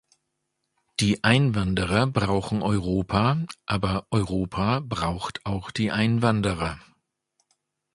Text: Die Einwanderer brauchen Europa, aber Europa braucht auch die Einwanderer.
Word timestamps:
Die 0.99 1.23
Einwanderer 1.23 2.07
brauchen 2.07 2.63
Europa, 2.63 3.37
aber 3.67 4.07
Europa 4.09 4.79
braucht 4.79 5.45
auch 5.45 5.69
die 5.69 5.91
Einwanderer. 5.91 6.79